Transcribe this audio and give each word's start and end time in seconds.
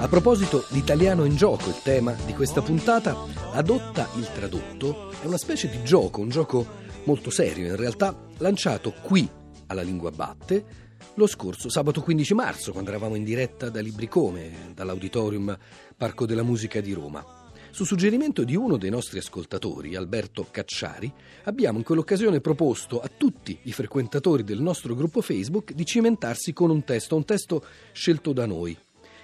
A 0.00 0.06
proposito 0.06 0.64
di 0.70 0.78
italiano 0.78 1.24
in 1.24 1.34
gioco, 1.34 1.68
il 1.70 1.80
tema 1.82 2.12
di 2.24 2.32
questa 2.32 2.62
puntata, 2.62 3.16
Adotta 3.52 4.08
il 4.16 4.30
tradotto 4.32 5.10
è 5.20 5.26
una 5.26 5.36
specie 5.36 5.68
di 5.68 5.82
gioco, 5.82 6.20
un 6.20 6.28
gioco 6.28 6.64
molto 7.02 7.30
serio 7.30 7.66
in 7.66 7.74
realtà, 7.74 8.16
lanciato 8.38 8.94
qui 9.02 9.28
alla 9.66 9.82
Lingua 9.82 10.12
Batte 10.12 10.86
lo 11.14 11.26
scorso 11.26 11.68
sabato 11.68 12.00
15 12.00 12.32
marzo, 12.34 12.70
quando 12.70 12.90
eravamo 12.90 13.16
in 13.16 13.24
diretta 13.24 13.70
da 13.70 13.80
Libricome, 13.80 14.70
dall'Auditorium 14.72 15.58
Parco 15.96 16.26
della 16.26 16.44
Musica 16.44 16.80
di 16.80 16.92
Roma. 16.92 17.24
Su 17.70 17.84
suggerimento 17.84 18.44
di 18.44 18.54
uno 18.54 18.76
dei 18.76 18.90
nostri 18.90 19.18
ascoltatori, 19.18 19.96
Alberto 19.96 20.46
Cacciari, 20.48 21.12
abbiamo 21.44 21.78
in 21.78 21.84
quell'occasione 21.84 22.40
proposto 22.40 23.00
a 23.00 23.10
tutti 23.14 23.58
i 23.64 23.72
frequentatori 23.72 24.44
del 24.44 24.62
nostro 24.62 24.94
gruppo 24.94 25.20
Facebook 25.22 25.72
di 25.72 25.84
cimentarsi 25.84 26.52
con 26.52 26.70
un 26.70 26.84
testo, 26.84 27.16
un 27.16 27.24
testo 27.24 27.64
scelto 27.92 28.32
da 28.32 28.46
noi, 28.46 28.76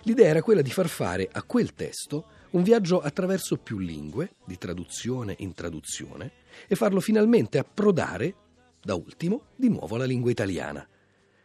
L'idea 0.06 0.28
era 0.28 0.42
quella 0.42 0.60
di 0.60 0.70
far 0.70 0.88
fare 0.88 1.28
a 1.32 1.42
quel 1.42 1.72
testo 1.72 2.26
un 2.50 2.62
viaggio 2.62 3.00
attraverso 3.00 3.56
più 3.56 3.78
lingue, 3.78 4.34
di 4.44 4.58
traduzione 4.58 5.34
in 5.38 5.54
traduzione, 5.54 6.32
e 6.68 6.74
farlo 6.76 7.00
finalmente 7.00 7.56
approdare, 7.56 8.34
da 8.82 8.94
ultimo, 8.94 9.46
di 9.56 9.70
nuovo 9.70 9.94
alla 9.94 10.04
lingua 10.04 10.30
italiana. 10.30 10.86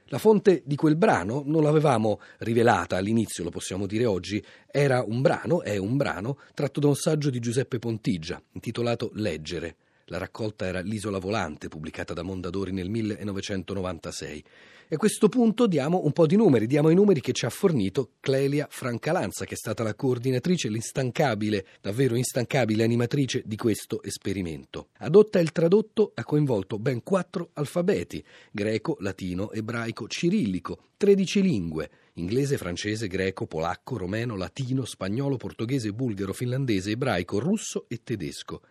La 0.08 0.18
fonte 0.18 0.62
di 0.66 0.76
quel 0.76 0.98
brano 0.98 1.42
non 1.46 1.64
l'avevamo 1.64 2.20
rivelata 2.40 2.98
all'inizio, 2.98 3.46
lo 3.46 3.50
possiamo 3.50 3.86
dire 3.86 4.06
oggi, 4.06 4.44
era 4.70 5.04
un 5.08 5.22
brano, 5.22 5.62
è 5.62 5.78
un 5.78 5.96
brano, 5.96 6.38
tratto 6.54 6.82
da 6.82 6.88
un 6.88 6.96
saggio 6.96 7.30
di 7.30 7.40
Giuseppe 7.40 7.80
Pontigia, 7.80 8.42
intitolato 8.52 9.12
Leggere. 9.14 9.78
La 10.12 10.18
raccolta 10.18 10.66
era 10.66 10.80
L'isola 10.80 11.20
volante, 11.20 11.68
pubblicata 11.68 12.14
da 12.14 12.24
Mondadori 12.24 12.72
nel 12.72 12.90
1996. 12.90 14.44
E 14.88 14.96
a 14.96 14.98
questo 14.98 15.30
punto 15.30 15.68
diamo 15.68 16.04
un 16.04 16.12
po' 16.14 16.26
di 16.26 16.36
numeri, 16.36 16.66
diamo 16.66 16.90
i 16.90 16.96
numeri 16.96 17.22
che 17.22 17.32
ci 17.32 17.46
ha 17.46 17.52
fornito 17.52 18.14
Clelia 18.20 18.66
Francalanza, 18.72 19.46
che 19.46 19.54
è 19.54 19.58
stata 19.58 19.84
la 19.84 19.94
coordinatrice, 19.94 20.68
l'instancabile, 20.68 21.64
davvero 21.80 22.16
instancabile 22.16 22.84
animatrice 22.84 23.44
di 23.46 23.56
questo 23.56 24.02
esperimento. 24.02 24.88
Adotta 24.98 25.38
il 25.40 25.52
tradotto 25.52 26.12
ha 26.16 26.24
coinvolto 26.24 26.80
ben 26.80 27.04
quattro 27.04 27.52
alfabeti, 27.54 28.26
greco, 28.50 28.98
latino, 29.02 29.52
ebraico, 29.52 30.08
cirillico, 30.08 30.86
13 30.98 31.42
lingue, 31.44 31.90
inglese, 32.14 32.58
francese, 32.58 33.08
greco, 33.08 33.46
polacco, 33.46 33.96
romeno, 33.96 34.36
latino, 34.36 34.86
spagnolo, 34.86 35.38
portoghese, 35.38 35.94
bulgaro, 35.94 36.34
finlandese, 36.34 36.90
ebraico, 36.90 37.38
russo 37.38 37.86
e 37.88 38.02
tedesco. 38.04 38.62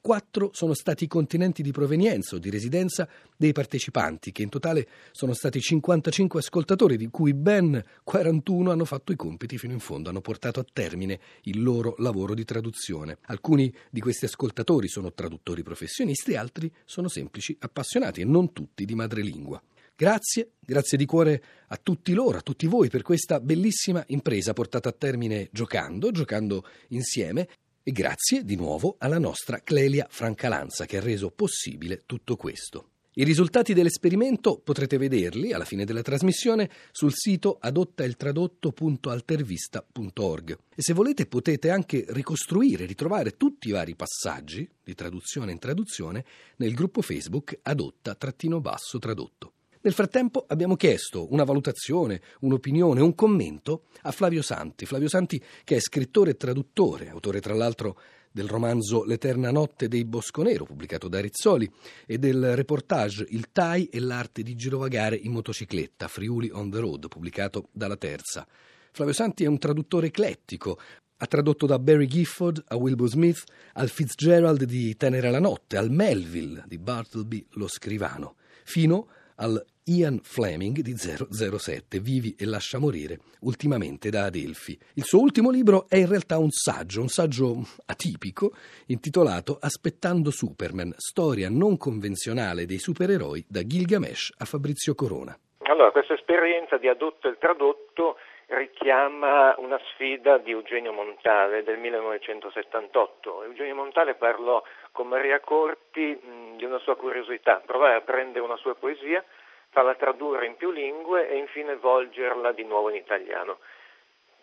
Quattro 0.00 0.50
sono 0.54 0.72
stati 0.72 1.04
i 1.04 1.08
continenti 1.08 1.62
di 1.62 1.72
provenienza 1.72 2.36
o 2.36 2.38
di 2.38 2.48
residenza 2.48 3.06
dei 3.36 3.52
partecipanti, 3.52 4.32
che 4.32 4.42
in 4.42 4.48
totale 4.48 4.88
sono 5.12 5.34
stati 5.34 5.60
55 5.60 6.40
ascoltatori, 6.40 6.96
di 6.96 7.08
cui 7.08 7.34
ben 7.34 7.82
41 8.02 8.70
hanno 8.70 8.86
fatto 8.86 9.12
i 9.12 9.16
compiti 9.16 9.58
fino 9.58 9.74
in 9.74 9.78
fondo, 9.80 10.08
hanno 10.08 10.22
portato 10.22 10.58
a 10.58 10.64
termine 10.72 11.20
il 11.42 11.62
loro 11.62 11.94
lavoro 11.98 12.32
di 12.32 12.44
traduzione. 12.44 13.18
Alcuni 13.26 13.72
di 13.90 14.00
questi 14.00 14.24
ascoltatori 14.24 14.88
sono 14.88 15.12
traduttori 15.12 15.62
professionisti, 15.62 16.34
altri 16.34 16.72
sono 16.86 17.08
semplici 17.08 17.54
appassionati 17.60 18.22
e 18.22 18.24
non 18.24 18.52
tutti 18.52 18.86
di 18.86 18.94
madrelingua. 18.94 19.62
Grazie, 20.00 20.52
grazie 20.58 20.96
di 20.96 21.04
cuore 21.04 21.42
a 21.68 21.76
tutti 21.76 22.14
loro, 22.14 22.38
a 22.38 22.40
tutti 22.40 22.66
voi 22.66 22.88
per 22.88 23.02
questa 23.02 23.38
bellissima 23.38 24.02
impresa 24.06 24.54
portata 24.54 24.88
a 24.88 24.92
termine 24.92 25.50
giocando, 25.52 26.10
giocando 26.10 26.64
insieme 26.88 27.46
e 27.82 27.92
grazie 27.92 28.44
di 28.44 28.56
nuovo 28.56 28.96
alla 28.98 29.18
nostra 29.18 29.62
Clelia 29.62 30.06
Francalanza 30.08 30.86
che 30.86 30.98
ha 30.98 31.00
reso 31.00 31.30
possibile 31.30 32.02
tutto 32.06 32.36
questo. 32.36 32.90
I 33.14 33.24
risultati 33.24 33.74
dell'esperimento 33.74 34.60
potrete 34.60 34.96
vederli 34.96 35.52
alla 35.52 35.64
fine 35.64 35.84
della 35.84 36.00
trasmissione 36.00 36.70
sul 36.92 37.12
sito 37.12 37.58
adottailtradotto.altervista.org 37.60 40.58
e 40.74 40.80
se 40.80 40.92
volete 40.92 41.26
potete 41.26 41.70
anche 41.70 42.04
ricostruire, 42.10 42.86
ritrovare 42.86 43.36
tutti 43.36 43.66
i 43.68 43.72
vari 43.72 43.96
passaggi 43.96 44.70
di 44.82 44.94
traduzione 44.94 45.50
in 45.50 45.58
traduzione 45.58 46.24
nel 46.56 46.72
gruppo 46.72 47.02
Facebook 47.02 47.58
adotta-tradotto. 47.62 49.54
Nel 49.82 49.94
frattempo 49.94 50.44
abbiamo 50.46 50.76
chiesto 50.76 51.32
una 51.32 51.44
valutazione, 51.44 52.20
un'opinione, 52.40 53.00
un 53.00 53.14
commento 53.14 53.84
a 54.02 54.10
Flavio 54.10 54.42
Santi. 54.42 54.84
Flavio 54.84 55.08
Santi 55.08 55.42
che 55.64 55.76
è 55.76 55.80
scrittore 55.80 56.32
e 56.32 56.36
traduttore, 56.36 57.08
autore 57.08 57.40
tra 57.40 57.54
l'altro 57.54 57.98
del 58.30 58.46
romanzo 58.46 59.04
L'eterna 59.04 59.50
notte 59.50 59.88
dei 59.88 60.04
Bosconero, 60.04 60.66
pubblicato 60.66 61.08
da 61.08 61.18
Rizzoli, 61.18 61.70
e 62.04 62.18
del 62.18 62.56
reportage 62.56 63.24
Il 63.30 63.50
TAI 63.52 63.86
e 63.86 64.00
l'arte 64.00 64.42
di 64.42 64.54
girovagare 64.54 65.16
in 65.16 65.32
motocicletta, 65.32 66.08
Friuli 66.08 66.50
on 66.52 66.70
the 66.70 66.78
Road, 66.78 67.08
pubblicato 67.08 67.68
dalla 67.72 67.96
Terza. 67.96 68.46
Flavio 68.92 69.14
Santi 69.14 69.44
è 69.44 69.46
un 69.46 69.58
traduttore 69.58 70.08
eclettico, 70.08 70.78
ha 71.16 71.26
tradotto 71.26 71.64
da 71.64 71.78
Barry 71.78 72.06
Gifford 72.06 72.62
a 72.68 72.76
Wilbur 72.76 73.08
Smith, 73.08 73.44
al 73.72 73.88
Fitzgerald 73.88 74.62
di 74.64 74.94
Tenere 74.96 75.30
la 75.30 75.40
notte, 75.40 75.78
al 75.78 75.90
Melville 75.90 76.64
di 76.66 76.76
Bartleby 76.76 77.46
lo 77.52 77.66
scrivano, 77.66 78.36
fino 78.64 79.08
al 79.40 79.62
Ian 79.84 80.20
Fleming 80.22 80.80
di 80.80 80.94
007, 80.94 81.98
Vivi 81.98 82.36
e 82.38 82.46
lascia 82.46 82.78
morire, 82.78 83.18
ultimamente 83.40 84.10
da 84.10 84.24
Adelphi. 84.24 84.78
Il 84.94 85.04
suo 85.04 85.20
ultimo 85.20 85.50
libro 85.50 85.86
è 85.88 85.96
in 85.96 86.08
realtà 86.08 86.38
un 86.38 86.50
saggio, 86.50 87.00
un 87.00 87.08
saggio 87.08 87.56
atipico, 87.86 88.52
intitolato 88.86 89.58
Aspettando 89.60 90.30
Superman, 90.30 90.92
storia 90.96 91.48
non 91.48 91.76
convenzionale 91.76 92.66
dei 92.66 92.78
supereroi 92.78 93.44
da 93.48 93.66
Gilgamesh 93.66 94.34
a 94.38 94.44
Fabrizio 94.44 94.94
Corona. 94.94 95.36
Allora, 95.64 95.90
questa 95.90 96.14
esperienza 96.14 96.76
di 96.76 96.86
adotto 96.86 97.28
e 97.28 97.36
tradotto 97.38 98.16
richiama 98.50 99.54
una 99.58 99.78
sfida 99.92 100.38
di 100.38 100.50
Eugenio 100.50 100.92
Montale 100.92 101.62
del 101.62 101.78
1978. 101.78 103.44
Eugenio 103.44 103.74
Montale 103.76 104.14
parlò 104.14 104.62
con 104.92 105.06
Maria 105.06 105.40
Corti 105.40 106.18
di 106.60 106.66
una 106.66 106.78
sua 106.78 106.94
curiosità, 106.94 107.62
provare 107.64 107.94
a 107.94 108.00
prendere 108.02 108.44
una 108.44 108.56
sua 108.56 108.74
poesia, 108.74 109.24
farla 109.70 109.94
tradurre 109.94 110.44
in 110.44 110.56
più 110.56 110.70
lingue 110.70 111.26
e 111.28 111.36
infine 111.36 111.76
volgerla 111.76 112.52
di 112.52 112.64
nuovo 112.64 112.90
in 112.90 112.96
italiano. 112.96 113.58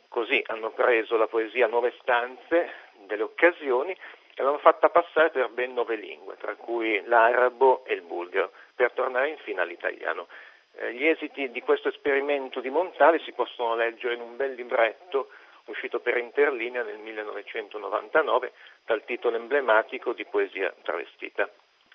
Così 0.10 0.44
hanno 0.48 0.72
preso 0.72 1.16
la 1.16 1.28
poesia 1.28 1.66
a 1.66 1.70
nuove 1.70 1.94
stanze, 2.02 2.74
delle 3.06 3.22
occasioni, 3.22 3.92
e 3.92 4.44
l'hanno 4.44 4.58
fatta 4.58 4.90
passare 4.90 5.30
per 5.30 5.50
ben 5.50 5.74
nove 5.74 5.96
lingue, 5.96 6.38
tra 6.38 6.56
cui 6.56 7.02
l'arabo 7.06 7.86
e 7.86 7.94
il 7.94 8.02
bulgaro, 8.02 8.52
per 8.74 8.92
tornare 8.94 9.30
infine 9.30 9.62
all'italiano. 9.62 10.28
Eh, 10.74 10.94
gli 10.94 11.06
esiti 11.06 11.52
di 11.52 11.62
questo 11.62 11.90
esperimento 11.90 12.62
di 12.62 12.70
Montale 12.70 13.20
si 13.20 13.32
possono 13.32 13.76
leggere 13.76 14.16
in 14.16 14.22
un 14.22 14.36
bel 14.36 14.54
libretto 14.54 15.30
uscito 15.66 16.00
per 16.00 16.18
Interlinea 16.18 16.82
nel 16.82 16.98
1999 16.98 18.54
dal 18.86 19.04
titolo 19.04 19.36
emblematico 19.36 20.14
di 20.14 20.26
Poesia 20.26 20.74
travestita. 20.82 21.48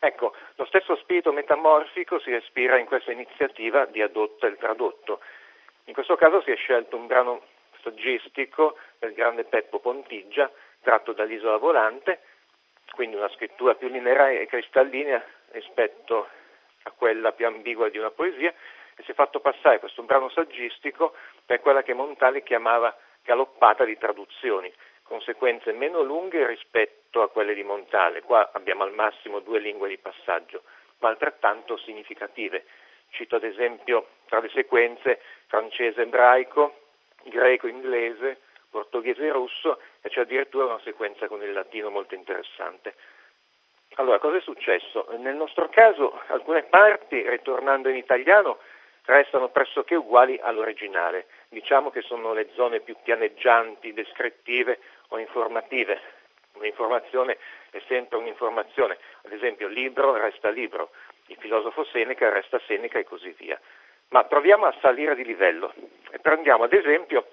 Ecco, 0.04 0.34
lo 0.56 0.64
stesso 0.64 0.96
spirito 0.96 1.32
metamorfico 1.32 2.18
si 2.18 2.32
respira 2.32 2.76
in 2.76 2.86
questa 2.86 3.12
iniziativa 3.12 3.84
di 3.84 4.02
Adotta 4.02 4.48
il 4.48 4.56
tradotto. 4.56 5.20
In 5.84 5.94
questo 5.94 6.16
caso 6.16 6.42
si 6.42 6.50
è 6.50 6.56
scelto 6.56 6.96
un 6.96 7.06
brano 7.06 7.42
saggistico 7.82 8.76
del 8.98 9.12
grande 9.12 9.44
Peppo 9.44 9.78
Pontigia, 9.78 10.50
tratto 10.80 11.12
dall'Isola 11.12 11.56
Volante, 11.56 12.18
quindi 12.96 13.14
una 13.14 13.28
scrittura 13.28 13.76
più 13.76 13.86
lineare 13.86 14.40
e 14.40 14.46
cristallina 14.46 15.22
rispetto 15.52 16.26
a 16.82 16.90
quella 16.90 17.30
più 17.30 17.46
ambigua 17.46 17.88
di 17.88 17.98
una 17.98 18.10
poesia, 18.10 18.52
e 18.96 19.02
si 19.04 19.12
è 19.12 19.14
fatto 19.14 19.38
passare 19.38 19.78
questo 19.78 20.02
brano 20.02 20.30
saggistico 20.30 21.14
per 21.46 21.60
quella 21.60 21.84
che 21.84 21.94
Montale 21.94 22.42
chiamava 22.42 22.92
galoppata 23.22 23.84
di 23.84 23.96
traduzioni, 23.96 24.72
conseguenze 25.12 25.72
meno 25.72 26.00
lunghe 26.00 26.46
rispetto 26.46 27.20
a 27.20 27.28
quelle 27.28 27.52
di 27.52 27.62
Montale. 27.62 28.22
Qua 28.22 28.48
abbiamo 28.54 28.82
al 28.82 28.94
massimo 28.94 29.40
due 29.40 29.58
lingue 29.58 29.90
di 29.90 29.98
passaggio, 29.98 30.62
ma 31.00 31.08
altrettanto 31.10 31.76
significative. 31.76 32.64
Cito 33.10 33.36
ad 33.36 33.44
esempio 33.44 34.06
tra 34.24 34.40
le 34.40 34.48
sequenze 34.48 35.20
francese-ebraico, 35.48 36.78
greco-inglese, 37.24 38.40
portoghese-russo 38.70 39.78
e 40.00 40.08
c'è 40.08 40.22
addirittura 40.22 40.64
una 40.64 40.80
sequenza 40.82 41.28
con 41.28 41.42
il 41.42 41.52
latino 41.52 41.90
molto 41.90 42.14
interessante. 42.14 42.94
Allora, 43.96 44.18
cosa 44.18 44.38
è 44.38 44.40
successo? 44.40 45.06
Nel 45.18 45.34
nostro 45.34 45.68
caso 45.68 46.18
alcune 46.28 46.62
parti, 46.62 47.28
ritornando 47.28 47.90
in 47.90 47.96
italiano, 47.96 48.60
restano 49.04 49.48
pressoché 49.50 49.94
uguali 49.94 50.38
all'originale. 50.40 51.26
Diciamo 51.50 51.90
che 51.90 52.00
sono 52.00 52.32
le 52.32 52.48
zone 52.54 52.80
più 52.80 52.96
pianeggianti, 53.02 53.92
descrittive 53.92 54.78
o 55.12 55.18
informative. 55.18 56.00
Un'informazione 56.54 57.38
è 57.70 57.80
sempre 57.86 58.18
un'informazione, 58.18 58.98
ad 59.24 59.32
esempio 59.32 59.68
libro 59.68 60.14
resta 60.14 60.50
libro, 60.50 60.90
il 61.26 61.36
filosofo 61.38 61.84
Seneca 61.84 62.28
resta 62.28 62.60
Seneca 62.66 62.98
e 62.98 63.04
così 63.04 63.30
via. 63.38 63.58
Ma 64.08 64.24
proviamo 64.24 64.66
a 64.66 64.74
salire 64.80 65.14
di 65.14 65.24
livello 65.24 65.72
e 66.10 66.18
prendiamo 66.18 66.64
ad 66.64 66.72
esempio 66.72 67.26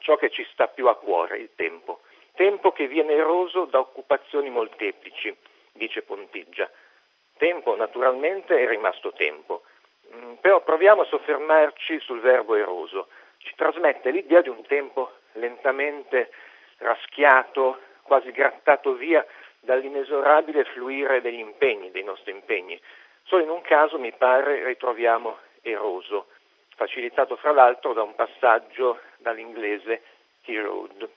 ciò 0.00 0.16
che 0.16 0.30
ci 0.30 0.46
sta 0.52 0.68
più 0.68 0.88
a 0.88 0.96
cuore, 0.96 1.38
il 1.38 1.50
tempo. 1.54 2.00
Tempo 2.34 2.72
che 2.72 2.86
viene 2.86 3.14
eroso 3.14 3.64
da 3.64 3.78
occupazioni 3.78 4.50
molteplici 4.50 5.34
dice 5.72 6.02
Pontiggia. 6.02 6.70
Tempo 7.38 7.74
naturalmente 7.76 8.58
è 8.58 8.68
rimasto 8.68 9.12
tempo, 9.12 9.62
mm, 10.14 10.34
però 10.34 10.62
proviamo 10.62 11.02
a 11.02 11.06
soffermarci 11.06 12.00
sul 12.00 12.20
verbo 12.20 12.54
eroso. 12.54 13.08
Ci 13.38 13.54
trasmette 13.56 14.10
l'idea 14.10 14.42
di 14.42 14.48
un 14.48 14.62
tempo 14.66 15.12
lentamente 15.32 16.30
raschiato, 16.78 17.80
quasi 18.02 18.30
grattato 18.30 18.94
via 18.94 19.24
dall'inesorabile 19.60 20.64
fluire 20.64 21.20
degli 21.20 21.38
impegni, 21.38 21.90
dei 21.90 22.04
nostri 22.04 22.32
impegni. 22.32 22.80
Solo 23.24 23.42
in 23.42 23.50
un 23.50 23.60
caso, 23.62 23.98
mi 23.98 24.12
pare, 24.12 24.64
ritroviamo 24.64 25.38
eroso, 25.62 26.28
facilitato 26.76 27.36
fra 27.36 27.52
l'altro 27.52 27.92
da 27.92 28.02
un 28.02 28.14
passaggio 28.14 29.00
dall'inglese 29.18 30.02
Key 30.42 30.60
Road. 30.60 31.08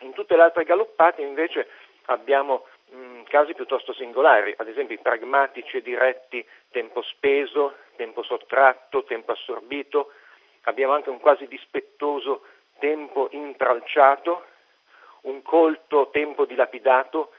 In 0.00 0.12
tutte 0.12 0.36
le 0.36 0.42
altre 0.42 0.64
galoppate 0.64 1.22
invece 1.22 1.68
abbiamo 2.06 2.66
mh, 2.90 2.96
mm, 2.96 3.22
casi 3.24 3.54
piuttosto 3.54 3.92
singolari, 3.92 4.54
ad 4.56 4.68
esempio 4.68 4.94
i 4.94 5.00
pragmatici 5.00 5.76
e 5.76 5.82
diretti 5.82 6.46
tempo 6.70 7.02
speso, 7.02 7.74
tempo 7.96 8.22
sottratto, 8.22 9.04
tempo 9.04 9.32
assorbito, 9.32 10.12
abbiamo 10.62 10.94
anche 10.94 11.10
un 11.10 11.20
quasi 11.20 11.46
dispettoso 11.46 12.42
tempo 12.78 13.28
intralciato, 13.32 14.44
un 15.22 15.42
colto 15.42 16.10
tempo 16.10 16.44
dilapidato, 16.44 17.32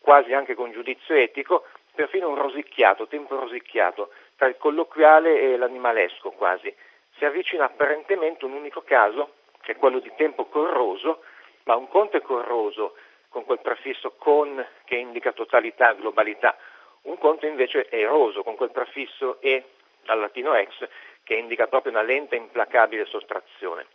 quasi 0.00 0.32
anche 0.32 0.54
con 0.54 0.72
giudizio 0.72 1.14
etico, 1.14 1.66
perfino 1.94 2.28
un 2.28 2.36
rosicchiato, 2.36 3.06
tempo 3.06 3.38
rosicchiato, 3.38 4.10
tra 4.36 4.48
il 4.48 4.56
colloquiale 4.56 5.40
e 5.40 5.56
l'animalesco 5.56 6.30
quasi. 6.30 6.74
Si 7.16 7.24
avvicina 7.24 7.64
apparentemente 7.64 8.44
un 8.44 8.52
unico 8.52 8.82
caso, 8.82 9.34
che 9.60 9.72
è 9.72 9.76
quello 9.76 9.98
di 9.98 10.10
tempo 10.16 10.46
corroso, 10.46 11.22
ma 11.64 11.76
un 11.76 11.88
conto 11.88 12.16
è 12.16 12.22
corroso 12.22 12.94
con 13.28 13.44
quel 13.44 13.60
prefisso 13.60 14.12
con 14.16 14.64
che 14.84 14.96
indica 14.96 15.32
totalità, 15.32 15.92
globalità, 15.92 16.56
un 17.02 17.18
conto 17.18 17.46
invece 17.46 17.88
è 17.88 17.96
eroso 17.96 18.42
con 18.42 18.56
quel 18.56 18.70
prefisso 18.70 19.40
e 19.40 19.64
dal 20.02 20.20
latino 20.20 20.54
ex 20.54 20.86
che 21.22 21.34
indica 21.34 21.66
proprio 21.66 21.92
una 21.92 22.02
lenta 22.02 22.34
e 22.34 22.38
implacabile 22.38 23.06
sottrazione. 23.06 23.86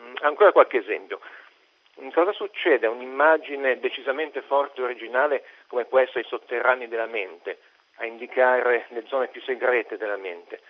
Mm, 0.00 0.14
ancora 0.20 0.52
qualche 0.52 0.78
esempio. 0.78 1.20
Cosa 2.12 2.32
succede 2.32 2.86
a 2.86 2.90
un'immagine 2.90 3.78
decisamente 3.78 4.42
forte 4.42 4.80
e 4.80 4.84
originale 4.84 5.44
come 5.68 5.84
può 5.84 5.98
essere 5.98 6.20
i 6.20 6.24
sotterranei 6.24 6.88
della 6.88 7.06
mente, 7.06 7.58
a 7.96 8.06
indicare 8.06 8.86
le 8.88 9.04
zone 9.06 9.28
più 9.28 9.40
segrete 9.42 9.96
della 9.96 10.16
mente? 10.16 10.60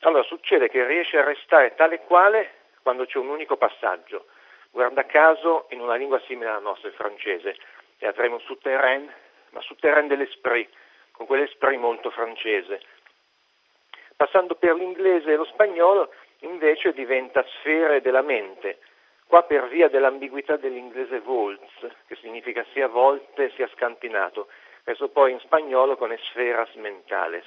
Allora 0.00 0.22
succede 0.22 0.68
che 0.68 0.86
riesce 0.86 1.18
a 1.18 1.24
restare 1.24 1.74
tale 1.74 2.00
quale 2.00 2.62
quando 2.82 3.06
c'è 3.06 3.18
un 3.18 3.28
unico 3.28 3.56
passaggio, 3.56 4.26
guarda 4.70 5.06
caso 5.06 5.66
in 5.70 5.80
una 5.80 5.94
lingua 5.94 6.20
simile 6.26 6.50
alla 6.50 6.58
nostra, 6.58 6.88
il 6.88 6.94
francese, 6.94 7.56
e 7.98 8.06
avremo 8.06 8.38
souterrain, 8.40 9.10
ma 9.50 9.60
souterrain 9.62 10.06
dell'esprit, 10.06 10.68
con 11.12 11.26
quell'esprit 11.26 11.78
molto 11.78 12.10
francese. 12.10 12.80
Passando 14.16 14.54
per 14.54 14.74
l'inglese 14.74 15.32
e 15.32 15.36
lo 15.36 15.44
spagnolo, 15.44 16.12
invece 16.40 16.92
diventa 16.92 17.44
sfere 17.58 18.00
della 18.00 18.22
mente, 18.22 18.78
qua 19.26 19.42
per 19.42 19.68
via 19.68 19.88
dell'ambiguità 19.88 20.56
dell'inglese 20.56 21.20
volts, 21.20 21.86
che 22.06 22.16
significa 22.16 22.64
sia 22.72 22.88
volte 22.88 23.50
sia 23.54 23.68
scantinato, 23.74 24.48
adesso 24.84 25.08
poi 25.08 25.32
in 25.32 25.40
spagnolo 25.40 25.96
con 25.96 26.12
esferas 26.12 26.72
mentales. 26.74 27.44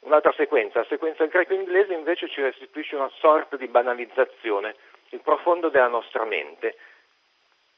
Un'altra 0.00 0.32
sequenza, 0.32 0.78
la 0.78 0.86
sequenza 0.86 1.26
greco-inglese 1.26 1.92
invece 1.92 2.28
ci 2.28 2.40
restituisce 2.40 2.96
una 2.96 3.10
sorta 3.18 3.56
di 3.56 3.68
banalizzazione, 3.68 4.74
il 5.10 5.20
profondo 5.20 5.68
della 5.68 5.88
nostra 5.88 6.24
mente. 6.24 6.76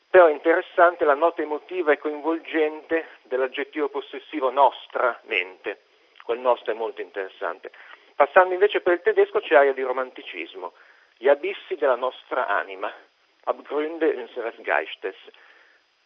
Però 0.08 0.26
è 0.26 0.32
interessante 0.32 1.04
la 1.04 1.14
nota 1.14 1.42
emotiva 1.42 1.90
e 1.92 1.98
coinvolgente 1.98 3.08
dell'aggettivo 3.22 3.88
possessivo 3.88 4.50
nostra 4.50 5.18
mente. 5.24 5.84
Quel 6.22 6.38
nostro 6.38 6.72
è 6.72 6.76
molto 6.76 7.00
interessante. 7.00 7.72
Passando 8.14 8.52
invece 8.52 8.82
per 8.82 8.92
il 8.92 9.00
tedesco 9.00 9.40
c'è 9.40 9.56
aria 9.56 9.72
di 9.72 9.82
romanticismo, 9.82 10.74
gli 11.22 11.28
abissi 11.28 11.76
della 11.76 11.94
nostra 11.94 12.48
anima, 12.48 12.92
Abgründe 13.44 14.08
unseres 14.16 14.60
Geistes. 14.60 15.14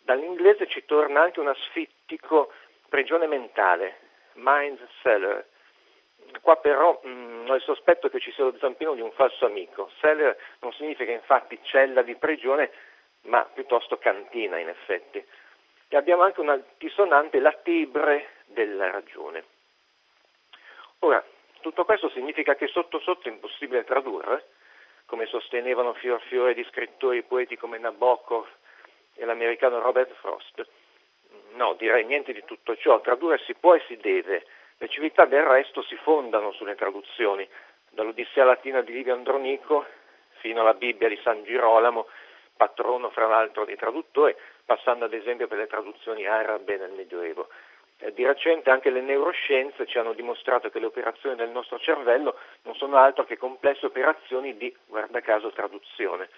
Dall'inglese 0.00 0.66
ci 0.66 0.84
torna 0.84 1.22
anche 1.22 1.40
un 1.40 1.48
asfittico 1.48 2.52
prigione 2.90 3.26
mentale, 3.26 3.96
Mind's 4.34 4.82
Cellar, 5.00 5.42
Qua 6.42 6.56
però 6.56 7.00
mh, 7.02 7.08
mm, 7.08 7.48
ho 7.48 7.54
il 7.54 7.62
sospetto 7.62 8.10
che 8.10 8.20
ci 8.20 8.30
sia 8.32 8.44
lo 8.44 8.58
zampino 8.58 8.92
di 8.92 9.00
un 9.00 9.10
falso 9.12 9.46
amico. 9.46 9.90
Cellar 10.00 10.36
non 10.60 10.72
significa 10.72 11.12
infatti 11.12 11.58
cella 11.62 12.02
di 12.02 12.14
prigione, 12.16 12.70
ma 13.22 13.42
piuttosto 13.54 13.96
cantina 13.96 14.58
in 14.58 14.68
effetti. 14.68 15.24
E 15.88 15.96
abbiamo 15.96 16.24
anche 16.24 16.40
una 16.40 16.52
altisonante, 16.52 17.38
la 17.38 17.52
tibre 17.62 18.32
della 18.46 18.90
ragione. 18.90 19.44
Ora, 20.98 21.24
tutto 21.60 21.84
questo 21.86 22.10
significa 22.10 22.54
che 22.54 22.66
sotto 22.66 22.98
sotto 22.98 23.28
è 23.28 23.32
impossibile 23.32 23.84
tradurre, 23.84 24.44
come 25.06 25.26
sostenevano 25.26 25.94
fior 25.94 26.20
fiore 26.22 26.54
di 26.54 26.64
scrittori 26.64 27.18
e 27.18 27.22
poeti 27.22 27.56
come 27.56 27.78
Nabokov 27.78 28.46
e 29.14 29.24
l'americano 29.24 29.80
Robert 29.80 30.12
Frost. 30.14 30.66
No, 31.54 31.74
direi 31.74 32.04
niente 32.04 32.32
di 32.32 32.44
tutto 32.44 32.76
ciò. 32.76 33.00
Tradurre 33.00 33.38
si 33.38 33.54
può 33.54 33.74
e 33.74 33.82
si 33.86 33.96
deve, 33.96 34.44
le 34.78 34.88
civiltà 34.88 35.24
del 35.24 35.42
resto 35.42 35.82
si 35.82 35.96
fondano 35.96 36.52
sulle 36.52 36.74
traduzioni, 36.74 37.48
dall'Odissea 37.90 38.44
latina 38.44 38.82
di 38.82 38.92
Livio 38.92 39.14
Andronico 39.14 39.86
fino 40.40 40.60
alla 40.60 40.74
Bibbia 40.74 41.08
di 41.08 41.18
San 41.22 41.44
Girolamo, 41.44 42.06
patrono 42.56 43.10
fra 43.10 43.26
l'altro 43.26 43.64
dei 43.64 43.76
traduttori, 43.76 44.34
passando 44.64 45.06
ad 45.06 45.14
esempio 45.14 45.46
per 45.46 45.58
le 45.58 45.66
traduzioni 45.66 46.26
arabe 46.26 46.76
nel 46.76 46.90
Medioevo. 46.90 47.48
Eh, 47.98 48.12
di 48.12 48.26
recente 48.26 48.68
anche 48.68 48.90
le 48.90 49.00
neuroscienze 49.00 49.86
ci 49.86 49.96
hanno 49.96 50.12
dimostrato 50.12 50.68
che 50.68 50.78
le 50.78 50.86
operazioni 50.86 51.36
del 51.36 51.48
nostro 51.48 51.78
cervello 51.78 52.38
non 52.66 52.74
sono 52.74 52.96
altro 52.98 53.24
che 53.24 53.38
complesse 53.38 53.86
operazioni 53.86 54.56
di, 54.56 54.74
guarda 54.86 55.20
caso, 55.20 55.50
traduzione. 55.50 56.28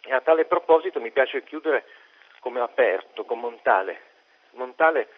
E 0.00 0.12
a 0.12 0.20
tale 0.20 0.46
proposito 0.46 1.00
mi 1.00 1.12
piace 1.12 1.44
chiudere 1.44 1.84
come 2.40 2.60
aperto 2.60 3.24
con 3.24 3.40
Montale. 3.40 4.00
Montale 4.52 5.08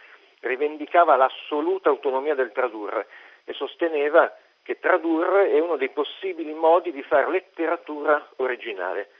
rivendicava 0.40 1.16
l'assoluta 1.16 1.88
autonomia 1.88 2.34
del 2.34 2.52
tradurre 2.52 3.06
e 3.44 3.52
sosteneva 3.52 4.36
che 4.62 4.80
tradurre 4.80 5.50
è 5.50 5.60
uno 5.60 5.76
dei 5.76 5.90
possibili 5.90 6.52
modi 6.52 6.90
di 6.90 7.02
fare 7.02 7.30
letteratura 7.30 8.30
originale. 8.36 9.10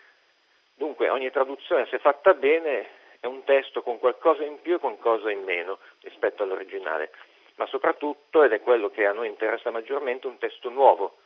Dunque 0.74 1.08
ogni 1.08 1.30
traduzione, 1.30 1.86
se 1.86 1.98
fatta 2.00 2.34
bene, 2.34 2.88
è 3.20 3.26
un 3.26 3.44
testo 3.44 3.82
con 3.82 3.98
qualcosa 3.98 4.42
in 4.42 4.60
più 4.60 4.74
e 4.74 4.78
qualcosa 4.78 5.30
in 5.30 5.44
meno 5.44 5.78
rispetto 6.02 6.42
all'originale, 6.42 7.12
ma 7.56 7.66
soprattutto, 7.66 8.42
ed 8.42 8.52
è 8.52 8.60
quello 8.60 8.90
che 8.90 9.06
a 9.06 9.12
noi 9.12 9.28
interessa 9.28 9.70
maggiormente, 9.70 10.26
un 10.26 10.38
testo 10.38 10.68
nuovo, 10.70 11.18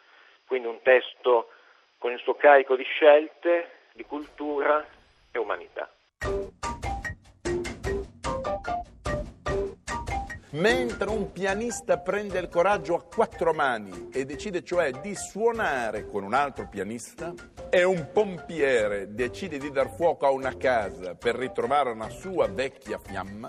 quindi 0.47 0.69
un 0.69 0.81
testo 0.83 1.51
con 1.99 2.13
il 2.13 2.19
suo 2.19 2.35
carico 2.35 2.77
di 2.77 2.85
scelte, 2.85 3.89
di 3.93 4.05
cultura 4.05 4.85
e 5.31 5.39
umanità. 5.39 5.91
Mentre 10.53 11.09
un 11.09 11.31
pianista 11.31 11.99
prende 11.99 12.41
il 12.41 12.49
coraggio 12.49 12.97
a 12.97 13.05
quattro 13.05 13.53
mani 13.53 14.09
e 14.13 14.25
decide 14.25 14.65
cioè 14.65 14.91
di 15.01 15.15
suonare 15.15 16.09
con 16.09 16.25
un 16.25 16.35
altro 16.35 16.67
pianista, 16.69 17.33
e 17.71 17.85
un 17.85 18.09
pompiere 18.13 19.15
decide 19.15 19.59
di 19.59 19.71
dar 19.71 19.95
fuoco 19.95 20.27
a 20.27 20.33
una 20.33 20.57
casa 20.57 21.15
per 21.15 21.37
ritrovare 21.37 21.91
una 21.91 22.09
sua 22.09 22.49
vecchia 22.49 22.99
fiamma, 22.99 23.49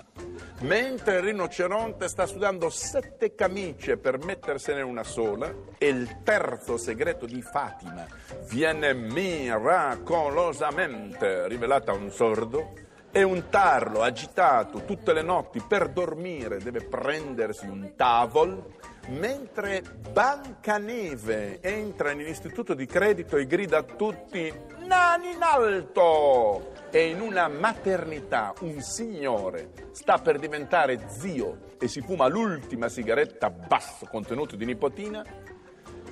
mentre 0.60 1.16
il 1.16 1.22
rinoceronte 1.22 2.06
sta 2.06 2.24
sudando 2.24 2.70
sette 2.70 3.34
camicie 3.34 3.96
per 3.96 4.24
mettersene 4.24 4.82
una 4.82 5.02
sola, 5.02 5.52
e 5.78 5.88
il 5.88 6.22
terzo 6.22 6.76
segreto 6.76 7.26
di 7.26 7.42
Fatima 7.42 8.06
viene 8.48 8.94
miracolosamente 8.94 11.48
rivelato 11.48 11.90
a 11.90 11.94
un 11.94 12.12
sordo, 12.12 12.74
e 13.14 13.22
un 13.22 13.50
tarlo 13.50 14.00
agitato 14.00 14.84
tutte 14.84 15.12
le 15.12 15.20
notti 15.20 15.60
per 15.60 15.90
dormire 15.90 16.56
deve 16.56 16.80
prendersi 16.80 17.66
un 17.66 17.92
tavolo, 17.94 18.78
mentre 19.08 19.82
Bancaneve 20.10 21.60
entra 21.60 22.14
nell'istituto 22.14 22.72
di 22.72 22.86
credito 22.86 23.36
e 23.36 23.46
grida 23.46 23.78
a 23.78 23.82
tutti 23.82 24.50
Nani 24.86 25.32
in 25.32 25.42
alto! 25.42 26.72
E 26.90 27.08
in 27.08 27.20
una 27.20 27.48
maternità 27.48 28.54
un 28.60 28.80
signore 28.80 29.72
sta 29.92 30.16
per 30.18 30.38
diventare 30.38 31.08
zio 31.08 31.70
e 31.78 31.88
si 31.88 32.00
fuma 32.00 32.28
l'ultima 32.28 32.88
sigaretta 32.88 33.46
a 33.46 33.50
basso 33.50 34.06
contenuto 34.06 34.56
di 34.56 34.64
nipotina, 34.64 35.22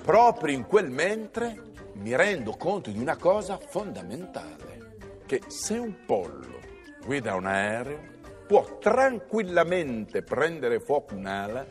proprio 0.03 0.55
in 0.55 0.67
quel 0.67 0.91
mentre 0.91 1.63
mi 1.95 2.15
rendo 2.15 2.53
conto 2.53 2.91
di 2.91 2.99
una 2.99 3.17
cosa 3.17 3.59
fondamentale, 3.59 4.97
che 5.27 5.43
se 5.49 5.75
un 5.75 5.95
pollo 6.07 6.61
guida 7.05 7.35
un 7.35 7.47
aereo, 7.47 7.99
può 8.47 8.79
tranquillamente 8.79 10.23
prendere 10.23 10.81
fuoco 10.81 11.15
un'ala 11.15 11.67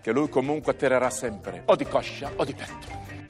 che 0.00 0.12
lui 0.12 0.28
comunque 0.28 0.72
atterrerà 0.72 1.10
sempre 1.10 1.62
o 1.66 1.76
di 1.76 1.84
coscia 1.84 2.32
o 2.36 2.44
di 2.44 2.54
petto. 2.54 3.21